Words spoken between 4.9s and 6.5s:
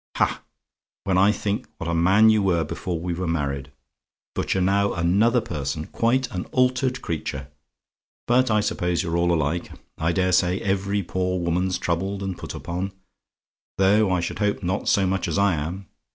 another person quite an